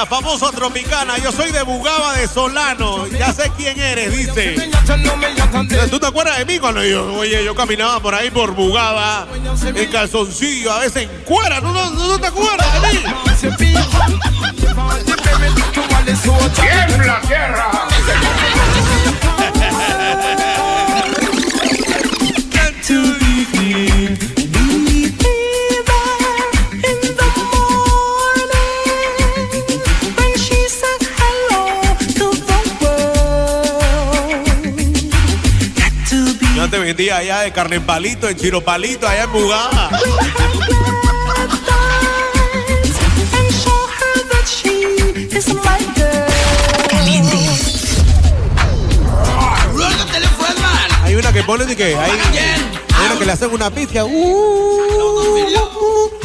[0.05, 4.55] La famosa tropicana, yo soy de Bugaba de Solano, ya sé quién eres, dice.
[5.90, 9.26] ¿Tú te acuerdas de mí cuando yo, oye, yo caminaba por ahí por Bugaba,
[9.64, 13.02] en calzoncillo, a veces en cuera, ¿tú no, no te acuerdas de mí?
[16.55, 17.70] Tiembla tierra.
[36.75, 39.91] te vendía allá de carne en palito, en chiro palito, allá en Bugada.
[51.05, 52.11] Hay una que pone y que hay,
[53.07, 54.05] una que le hacen una pizca.
[54.05, 54.18] Uh, uh,
[54.99, 56.25] uh, uh.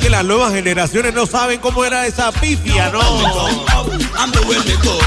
[0.00, 3.00] que las nuevas generaciones no saben cómo era esa pifia, ¿no?
[4.20, 5.00] I'm the way me go.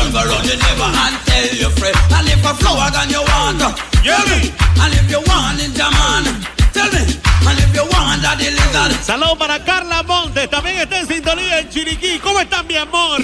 [0.00, 1.94] And tell your friend.
[2.16, 4.40] And if a flower than you want, me.
[4.80, 6.24] And if you want it, man,
[6.72, 7.04] tell me.
[7.44, 9.04] And if you want that the lizard.
[9.04, 12.18] Saludos para Carla Montes, también está en sintonía en Chiriquí.
[12.20, 13.20] ¿Cómo estás, mi amor?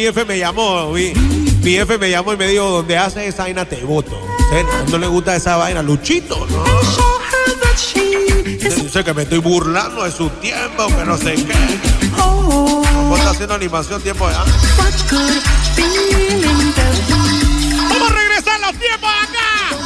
[0.00, 1.12] Mi jefe me llamó, vi.
[1.62, 4.18] Mi jefe me llamó y me dijo, donde haces esa vaina te voto.
[4.88, 6.64] No le gusta esa vaina, Luchito, ¿no?
[8.82, 11.78] Dice que me estoy burlando de su tiempo, que no sé qué.
[12.16, 14.54] ¿Cómo está haciendo animación tiempo de antes?
[17.90, 19.76] ¡Vamos a regresar los tiempos acá!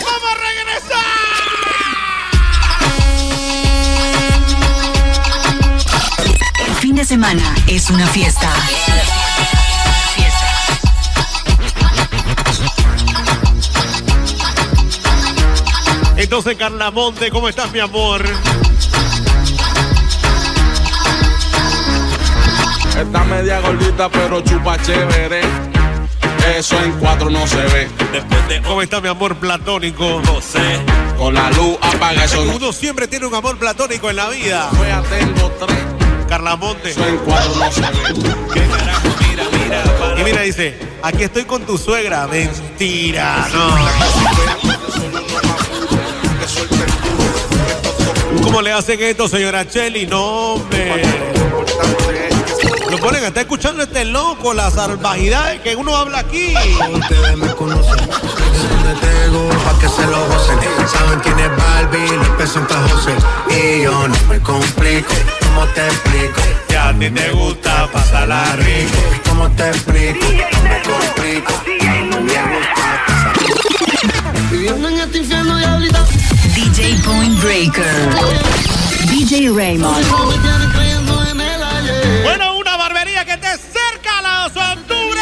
[0.00, 1.04] ¡Vamos a regresar!
[6.66, 8.50] El fin de semana es una fiesta.
[16.28, 18.22] Entonces, Carla Monte, ¿cómo estás, mi amor?
[23.00, 25.40] Está media gordita, pero chupa chévere.
[26.54, 27.88] Eso en cuatro no se ve.
[28.66, 30.20] ¿Cómo está mi amor platónico?
[30.26, 30.80] José.
[31.16, 32.44] Con la luz apaga eso.
[32.44, 34.68] no- Uno siempre tiene un amor platónico en la vida.
[34.86, 35.78] Ya tengo tres.
[36.28, 36.90] Carla Monte.
[36.90, 37.88] Eso en cuatro no se ve.
[40.20, 42.26] Y mira, dice, aquí estoy con tu suegra.
[42.26, 44.77] Mentira, no.
[48.48, 50.06] ¿Cómo le hacen esto, señora Chelly?
[50.06, 51.02] No, hombre.
[52.90, 56.54] Lo ponen, está escuchando este loco, las salvajidades que uno habla aquí.
[56.90, 60.58] Ustedes me conocen, tengo pa' que se lo gocen.
[60.88, 63.12] Saben quién es Barbie, pesos pa' José.
[63.50, 66.40] Y yo no me complico, ¿cómo te explico?
[66.70, 68.98] Ya a ti te gusta pasarla rico.
[69.28, 70.24] ¿Cómo te explico?
[70.24, 71.52] No me complico.
[72.08, 76.06] No me gusta pasarla Viviendo en este infierno, diablita.
[76.78, 77.84] DJ Point Breaker.
[79.10, 80.06] DJ Raymond.
[82.22, 85.20] Bueno, una barbería que esté cerca a los octubre.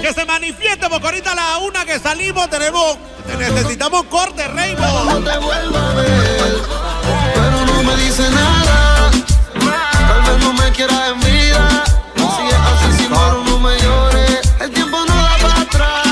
[0.00, 2.96] Que se manifieste, porque ahorita a la una que salimos tenemos,
[3.36, 5.28] necesitamos corte, Raymond.
[7.34, 9.10] Pero no me dice nada.
[10.06, 11.84] Tal vez no me quiera en vida.
[12.14, 14.52] Si es así, si muero, no me llores.
[14.60, 16.03] El tiempo no da para atrás.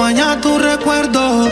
[0.00, 1.48] Acompaña tu recuerdo.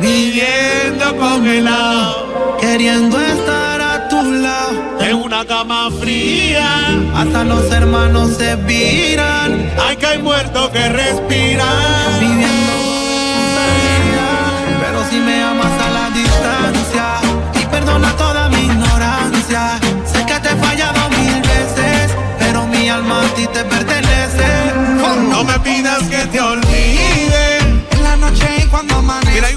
[0.00, 4.98] Viviendo congelado, queriendo estar a tu lado.
[5.00, 9.70] En una cama fría, hasta los hermanos se viran.
[9.86, 12.20] Hay que hay muertos que respiran.
[12.20, 12.83] Viviendo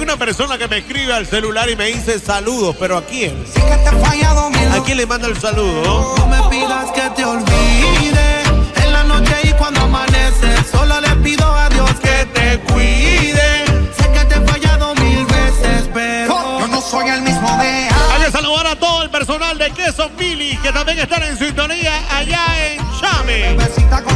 [0.07, 3.45] una persona que me escribe al celular y me dice saludos, pero ¿a quién?
[3.45, 6.15] Sé que te he fallado mil ¿A quién le manda el saludo?
[6.17, 8.43] No me pidas que te olvide.
[8.85, 13.65] En la noche y cuando amanece, solo le pido a Dios que te cuide.
[13.97, 18.23] Sé que te he fallado mil veces, pero yo no soy el mismo de Hay
[18.23, 22.45] que saludar a todo el personal de Queso Mili que también están en sintonía allá
[22.65, 23.57] en Chame.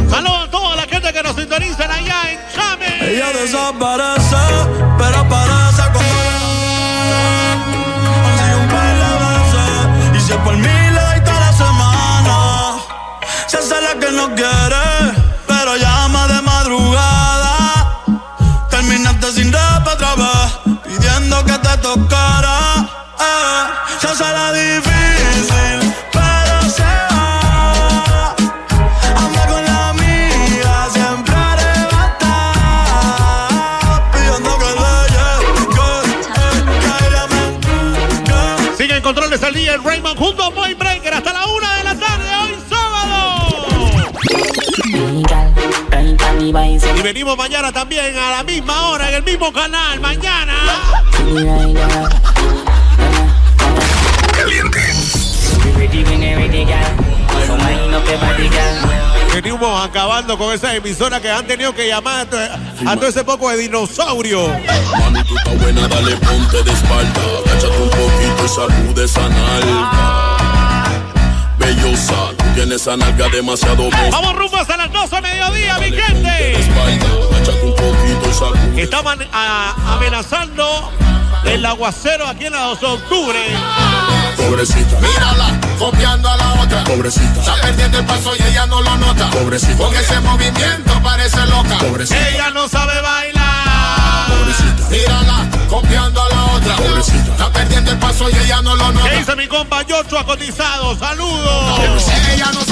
[0.08, 3.10] Saludos a toda la gente que nos sintonizan allá en Chame.
[3.10, 4.36] Ella desaparece,
[14.22, 14.91] no quiere
[47.02, 49.98] Y venimos mañana también a la misma hora en el mismo canal.
[49.98, 50.54] Mañana.
[59.34, 62.36] Venimos acabando con esas emisoras que han tenido que llamar a to-
[62.90, 64.48] a todo ese poco de dinosaurio.
[64.98, 67.20] Mami, tú estás buena, dale ponte de espalda.
[67.46, 69.90] Agáchate un poquito y sacude esa nalga.
[71.58, 72.14] Bellosa,
[72.52, 74.08] tú tienes esa nalga demasiado mosca.
[74.10, 76.60] Vamos rumbo hasta las 12 de mediodía, mi gente.
[76.60, 77.06] Espalda.
[78.76, 80.92] Estaban a- amenazando
[81.44, 83.38] el aguacero aquí en la 2 de octubre.
[84.36, 84.98] Pobrecita.
[85.00, 86.84] Mírala, copiando a la otra.
[86.84, 87.40] Pobrecita.
[87.40, 89.30] Está perdiendo el paso y ella no lo nota.
[89.30, 89.76] Pobrecita.
[89.76, 91.78] Con ese movimiento parece loca.
[91.78, 92.28] Pobrecita.
[92.30, 93.41] Ella no sabe bailar.
[94.26, 94.88] Pobrecita.
[94.90, 96.76] Mírala, copiando a la otra.
[96.76, 97.32] Pobrecita.
[97.32, 99.10] Está perdiendo el paso y ella no lo nota.
[99.10, 100.96] ¿Qué dice mi compa Yocho cotizado?
[100.98, 102.04] ¡Saludos!
[102.32, 102.64] Ella no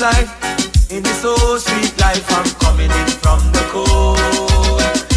[0.00, 0.30] life,
[0.90, 4.18] in this so sweet life, I'm coming in from the cold.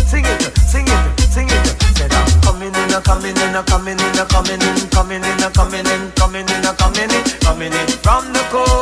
[0.10, 1.66] Sing it, sing it, sing it.
[1.98, 5.44] Said I'm coming in, I'm coming in, I'm coming in, I'm coming in, coming in,
[5.44, 8.81] I'm coming in, coming in, I'm coming in, coming in from the cold.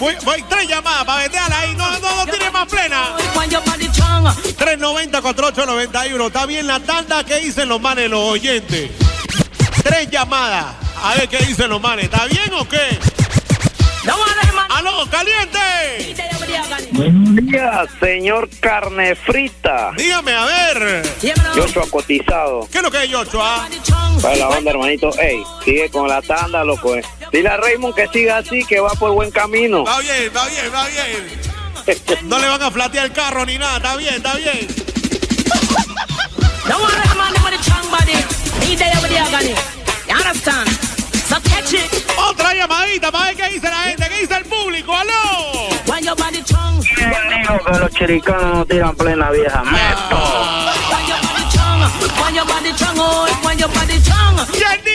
[0.00, 1.74] Voy, voy tres llamadas para venderla ahí.
[1.76, 3.16] No, no, no tiene más plena.
[3.36, 4.24] when your body strong.
[4.56, 8.90] 390 4891 Está bien la tanda que dicen los manes, los oyentes.
[9.82, 10.66] Tres llamadas.
[11.02, 12.06] A ver qué dicen los manes.
[12.06, 12.98] ¿Está bien o qué?
[14.70, 16.16] ¡Aló, caliente!
[16.92, 19.90] Buenos días, señor carne frita.
[19.96, 21.02] Dígame, a ver.
[21.54, 22.66] Yocho cotizado.
[22.72, 23.68] ¿Qué es lo que es Yocho, ah?
[24.22, 25.10] Para la banda, hermanito.
[25.18, 26.96] Ey, sigue con la tanda, loco.
[26.96, 27.02] eh.
[27.32, 29.84] Dile a Raymond que siga así, que va por buen camino.
[29.84, 32.28] Va bien, va bien, va bien.
[32.28, 33.76] No le van a flatear el carro ni nada.
[33.76, 34.66] Está bien, está bien.
[36.68, 38.16] No one of the man with the strong body.
[38.66, 39.54] He there with the agony.
[40.08, 40.68] You understand?
[41.28, 41.90] So catch it.
[42.16, 44.92] Otra llamadita para ver qué dice la gente, qué dice el público.
[44.94, 45.68] ¡Aló!
[45.86, 46.80] When your body strong.
[46.82, 49.62] Digo que los chiricanos no tiran plena vieja.
[49.62, 49.76] When
[51.06, 51.90] your body strong.
[52.22, 52.98] When your body strong.
[53.44, 54.89] When your body strong.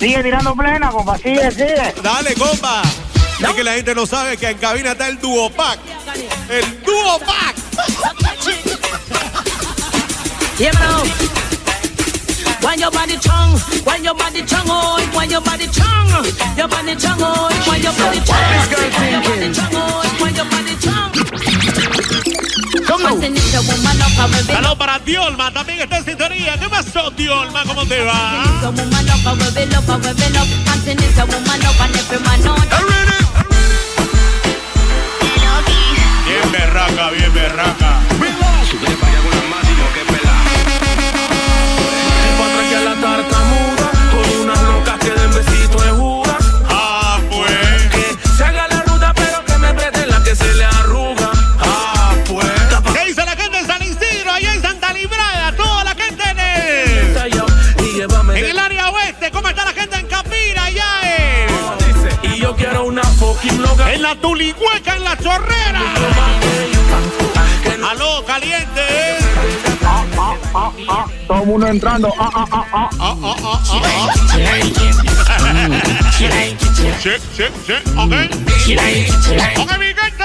[0.00, 1.18] Sigue tirando plena, compa.
[1.18, 1.94] Sigue, sigue.
[2.02, 2.82] Dale, compa.
[3.38, 5.78] Es que la gente no sabe que en cabina está el Duopac.
[6.48, 7.54] El Duopac.
[10.58, 11.04] Yeah, me know.
[12.62, 16.08] When your body strong, when your body strong, oh, when your body strong,
[16.56, 18.40] your body strong, oh, when your body strong,
[19.10, 21.59] your body strong, oh, when your body strong.
[24.46, 26.58] Saludos para Diolma, también está en sintonía.
[26.58, 27.62] ¿Qué pasó, Diolma?
[27.64, 28.42] ¿Cómo te va?
[36.26, 38.00] Bien berraca, bien berraca.
[38.68, 39.40] Sube para allá con la
[71.50, 72.14] Mundo entrando.
[72.16, 72.88] Ah, ah, ah, ah.
[73.00, 74.40] Ah, ah, ah, ah, ah.
[77.02, 77.82] Check, check, check.
[77.96, 78.14] Ok.
[79.58, 80.22] Ok, mi gente,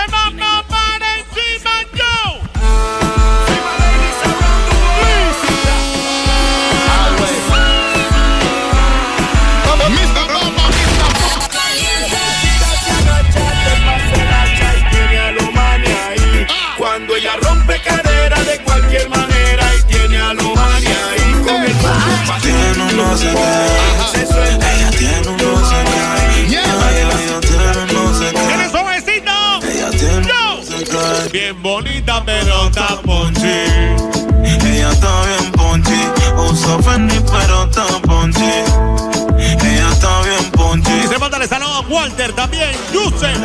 [23.15, 24.43] no sé qué.
[24.75, 25.99] Ella tiene un no sé qué.
[26.47, 26.63] Ella
[27.41, 28.41] tiene un no sé qué.
[28.47, 29.31] ¿Tienes suavecito?
[29.63, 31.29] Ella tiene un no sé qué.
[31.31, 33.47] Bien bonita, pero está ponchi.
[34.43, 35.99] Ella está bien ponchi.
[36.37, 38.51] Usa Fendi, pero está ponchi.
[39.37, 40.91] Ella está bien ponchi.
[40.91, 42.71] Y se manda el saludo a Walter también.
[42.91, 43.37] Yusef.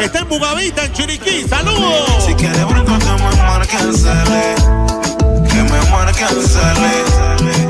[0.00, 1.46] Está en Bugavita, en Chiriquí.
[1.48, 2.24] Saludos.
[2.26, 7.65] Si quieres bronco, me marque el Que me marque el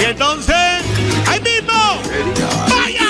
[0.00, 0.54] y entonces,
[1.28, 1.72] ahí mismo.
[2.68, 3.06] ¡Vaya!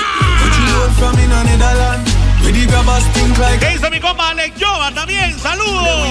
[3.59, 5.37] ¿Qué hizo mi compa Alex Jova también?
[5.39, 6.07] ¡Saludos!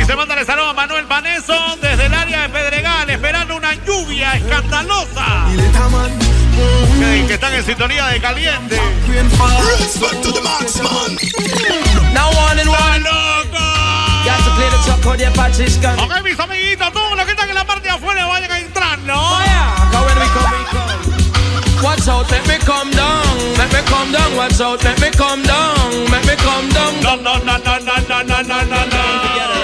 [0.00, 3.74] Y se manda el saludo a Manuel Vaneso desde el área de Pedregal, esperando una
[3.84, 5.46] lluvia escandalosa.
[6.98, 8.80] Que, que están en sintonía de caliente.
[15.56, 15.98] Gun.
[15.98, 18.98] Ok, mis amiguitos, todos los que están en la parte de afuera vayan a entrar,
[19.00, 19.38] ¿no?
[21.82, 23.56] Watch out, let me come down.
[23.56, 24.36] Let me come down.
[24.36, 26.10] Watch out, let me come down.
[26.10, 27.00] Let me come down.
[27.00, 29.55] No, no, no, no, no, no, no, no, no, no.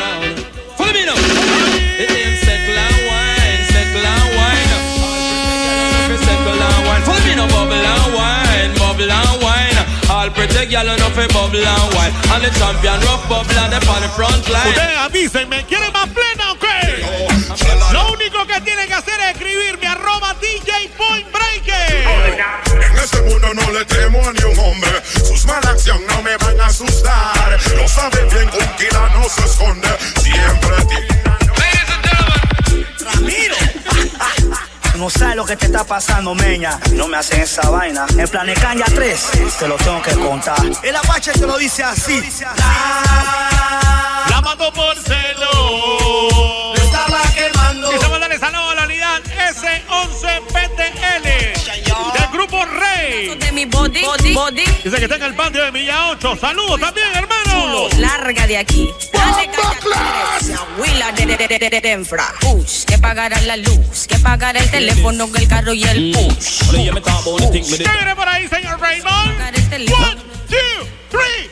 [10.48, 12.12] Pretty girl enough for bubble and wine.
[12.34, 14.74] And the champion rough bubble and on the front line.
[14.74, 17.04] Ustedes avísenme, ¿quieren más plena o qué?
[17.92, 22.06] Lo único que tienen que hacer es escribirme arroba DJ Point Breaker.
[22.90, 25.02] En este mundo no le temo a ni un hombre.
[25.26, 27.58] Sus malas acciones no me van a asustar.
[27.76, 29.88] Lo sabe bien, un kila no se esconde.
[30.22, 31.11] Siempre tiene.
[35.02, 36.78] No sabes lo que te está pasando, meña.
[36.92, 38.06] No me hacen esa vaina.
[38.16, 40.58] En Planecanya 3, te lo tengo que contar.
[40.80, 42.22] El Apache te lo dice así.
[44.28, 46.71] La mató por celo.
[53.62, 54.64] Mi body, body, body.
[54.82, 56.36] Dice que está en el patio de Villa 8.
[56.40, 57.86] Saludos también, hermano.
[57.96, 58.90] Larga de aquí.
[60.78, 62.34] Huila de, de, de, de, de, de infra.
[62.40, 66.70] Push, que pagará la luz, que pagará el teléfono, el carro y el push.
[66.72, 69.40] ¿Qué viene por ahí, señor Raymond?
[69.92, 70.16] One,
[70.48, 71.48] two, three,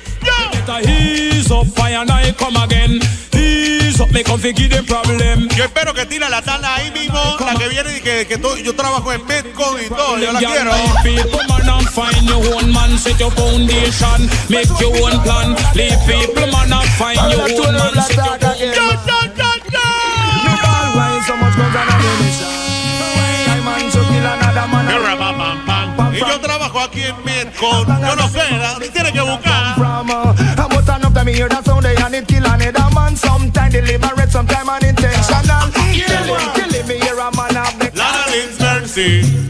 [0.86, 3.00] Ease up, fire and I come again.
[3.34, 5.48] Ease up, me come fi give them problem.
[5.56, 8.56] Yo espero que tire la tanda ahí mismo, la que viene y que, que todo-
[8.58, 10.72] yo trabajo en Medcon y todo, yo la quiero.
[11.02, 15.56] People man and find your own man, set your foundation, make your own plan.
[15.74, 18.74] Leave people man and find your own man, set your foundation.
[24.86, 25.36] Mira, pam,
[25.66, 26.14] pam, pam.
[26.14, 28.40] Y yo trabajo aquí en Medcon, yo no sé,
[31.40, 33.16] hear that sound they and it kill another man.
[33.16, 35.66] Sometime deliberate, sometime unintentional.
[35.72, 39.49] Killing, killing me hear a man have the Lana Lynn's Mercy.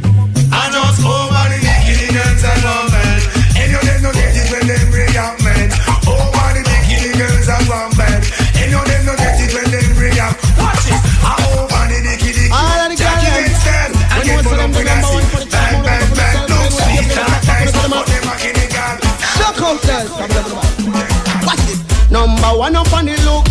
[22.60, 23.46] one up on the look.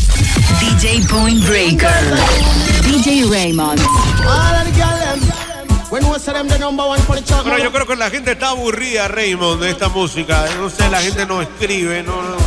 [0.61, 1.89] DJ Point Breaker.
[2.85, 3.81] DJ Raymond.
[7.41, 10.45] Bueno, yo creo que la gente está aburrida, Raymond, de esta música.
[10.59, 12.21] No sé, la gente no escribe, no.
[12.21, 12.37] no.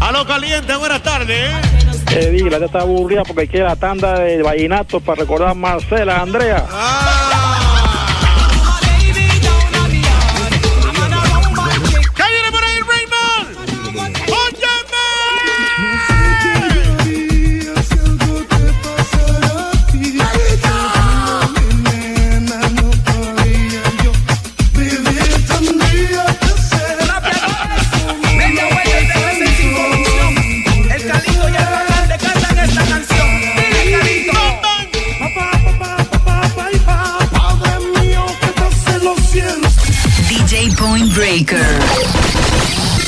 [0.00, 1.50] A lo caliente, buenas tardes.
[1.50, 1.99] ¿eh?
[2.12, 6.20] Eh, di, la está aburrida porque quiere la tanda de vallenato para recordar a Marcela,
[6.20, 6.66] Andrea.
[6.66, 7.19] ¿Qué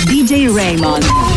[0.07, 1.32] DJ Raymond.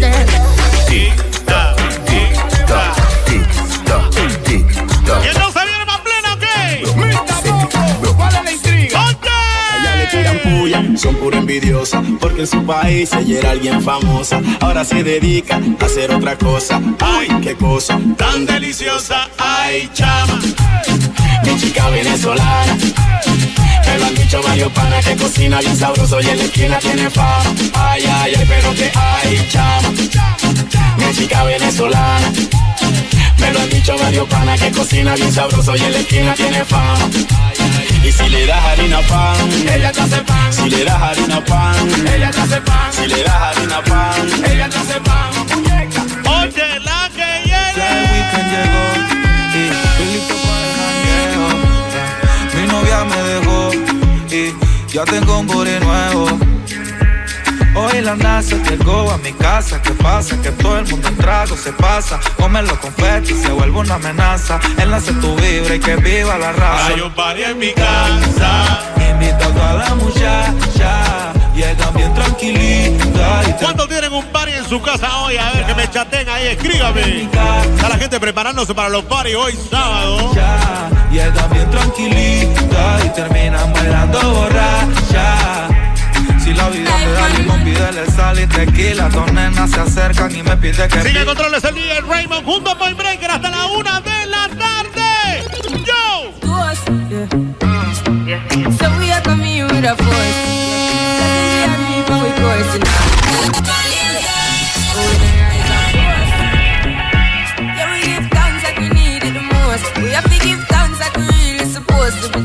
[0.00, 0.26] There.
[5.22, 6.82] ¿Y entonces viene más plena o qué?
[8.16, 9.00] ¿Cuál es la intriga?
[9.00, 13.82] A ella le tiran puya, son pura envidiosa, porque en su país ella era alguien
[13.82, 14.40] famosa.
[14.60, 16.80] Ahora se dedica a hacer otra cosa.
[16.98, 19.28] Ay, qué cosa tan deliciosa.
[19.38, 20.40] Ay, chama,
[21.44, 22.76] mi chica venezolana.
[23.86, 27.10] Me lo han dicho varios panas que cocina bien sabroso y en la esquina tiene
[27.10, 27.54] fama.
[27.74, 29.90] Ay, ay, ay, pero que ay, chama,
[30.98, 32.32] mi chica venezolana.
[33.38, 36.64] Me lo han dicho varios panas que cocina bien sabroso y en la esquina tiene
[36.64, 37.08] fama.
[38.02, 39.36] Y si le das harina pan,
[39.74, 40.52] ella te hace pan.
[40.52, 42.92] Si le das harina pan, ella te hace pan.
[42.92, 45.49] Si le das harina pan, ella te hace pan.
[54.90, 56.26] Y ya tengo un body nuevo.
[57.74, 59.80] Hoy la NASA llegó a mi casa.
[59.82, 60.40] ¿Qué pasa?
[60.42, 62.18] Que todo el mundo en trago se pasa.
[62.36, 64.58] Come los confetis se vuelve una amenaza.
[64.78, 66.86] Enlace tu vibra y que viva la raza.
[66.86, 68.80] Hay un party en mi casa.
[69.10, 71.32] Invita a toda la muchacha.
[71.54, 73.42] Llegan bien tranquilita.
[73.48, 75.36] Y ¿Cuántos tienen un party en su casa hoy?
[75.36, 77.22] A ver, que me chaten ahí, escríbame.
[77.24, 80.32] Está la gente preparándose para los parties hoy sábado.
[81.12, 81.26] Ya.
[81.26, 82.98] Llegan bien tranquilita.
[83.04, 85.68] Y terminan bailando borracha.
[86.42, 89.08] Si la vida te da limón, pídele sal y tequila.
[89.08, 92.78] Dos nenas se acercan y me pide que Sigue controles el día Raymond junto a
[92.78, 95.44] Point Breaker hasta la una de la tarde.
[95.84, 96.32] Yo.
[98.78, 100.59] So we are coming with a force.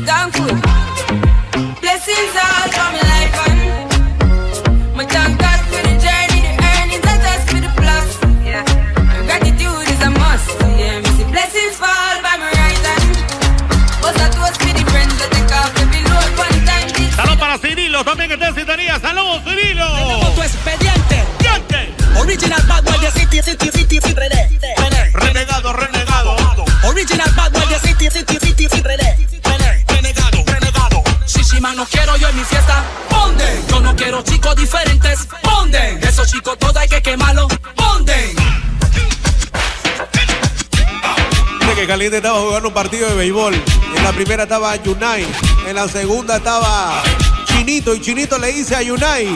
[0.04, 0.52] Thankful.
[1.80, 3.58] Blessings all for my life and
[4.96, 8.08] my thank God for the journey, the earnings are just for the plus.
[8.44, 8.64] Yeah,
[9.24, 10.50] gratitude is a must.
[10.76, 13.16] Yeah, me see blessings fall by my right hand.
[14.02, 16.90] But that was for the friends that take off every load one time.
[17.16, 18.96] Saludos para Cirilo, también que tu expediente.
[22.18, 24.00] Original bad boy de City, City, City.
[25.12, 26.36] Renegado, renegado.
[26.84, 28.38] Original bad boy de City, City,
[31.76, 32.84] no quiero yo en mi fiesta.
[33.10, 33.66] Ponden.
[33.68, 35.28] Yo no quiero chicos diferentes.
[35.42, 36.02] Ponden.
[36.02, 37.52] Esos chicos todos hay que quemarlos.
[37.74, 38.34] Ponden.
[41.60, 43.54] Dice que Caliente estaba jugando un partido de béisbol.
[43.94, 45.26] En la primera estaba Yunai.
[45.68, 47.02] En la segunda estaba
[47.44, 47.94] Chinito.
[47.94, 49.28] Y Chinito le dice a Yunai.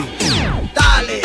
[0.73, 1.20] Dale,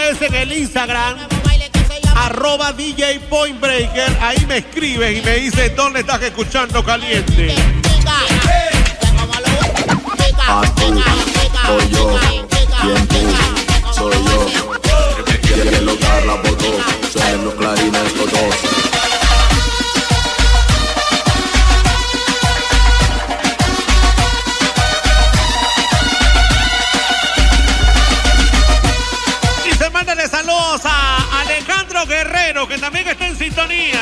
[0.00, 1.16] es en el Instagram.
[2.16, 4.16] Arroba DJ Point Breaker.
[4.20, 7.54] Ahí me escribes y me dices dónde estás escuchando caliente.
[11.66, 12.18] Soy yo,
[12.80, 13.16] quien tú,
[13.92, 14.46] soy yo.
[15.82, 16.78] Lograr la voto,
[17.12, 18.95] suenan los clarines todos.
[30.78, 34.00] Saludos a Alejandro Guerrero, que también está en sintonía.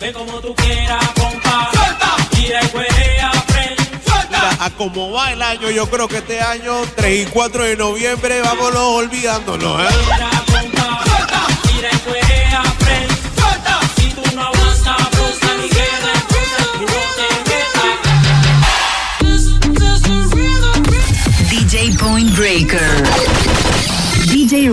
[0.00, 1.70] Ve como tú quieras, compa.
[1.72, 2.16] Suelta.
[2.30, 3.30] Tira y.
[4.28, 7.76] Mira, a como va el año, yo creo que este año, 3 y 4 de
[7.76, 9.88] noviembre, vámonos olvidándolo, ¿eh?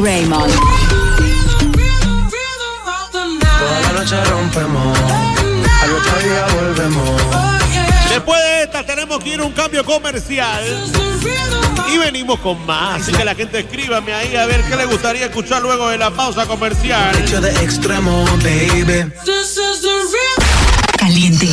[0.02, 0.54] Raymond.
[3.12, 4.97] Toda la noche rompemos,
[5.82, 7.22] al otro día volvemos.
[8.10, 10.64] Después de esta tenemos que ir a un cambio comercial
[11.93, 13.02] y venimos con más.
[13.02, 16.12] Así que la gente escríbame ahí a ver qué le gustaría escuchar luego de la
[16.12, 17.16] pausa comercial.
[17.18, 19.12] Hecho de extremo, baby.
[20.97, 21.50] Caliente.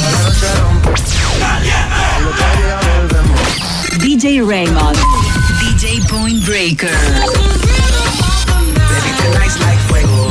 [3.99, 4.99] DJ Raymond.
[5.61, 7.56] DJ Point Breaker.
[9.27, 10.29] Burning nights like fuego.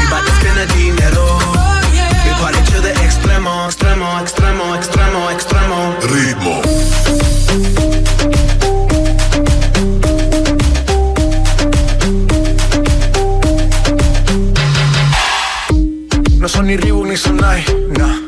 [0.00, 1.26] We bout to spend the dinero.
[2.22, 5.94] Mi hecho de extremo, extremo, extremo, extremo, extremo.
[6.02, 6.62] Ritmo.
[16.38, 17.64] No son ni Reebok ni Sonai,
[17.98, 18.27] no.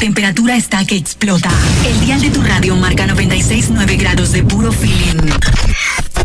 [0.00, 1.50] temperatura está que explota.
[1.86, 5.28] El dial de tu radio marca 96.9 grados de puro feeling.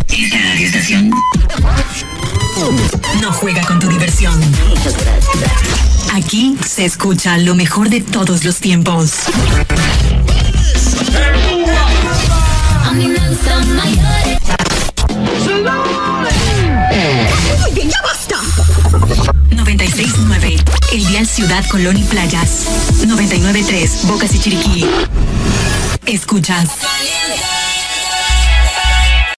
[0.07, 1.11] Esta radioestación
[3.21, 4.41] no juega con tu diversión.
[6.13, 9.11] Aquí se escucha lo mejor de todos los tiempos.
[17.65, 18.37] Oye, ya basta.
[19.51, 20.64] 96.9
[20.95, 22.67] El Dial Ciudad Colón y Playas.
[23.05, 24.85] 99.3 Bocas y Chiriquí.
[26.05, 26.69] Escuchas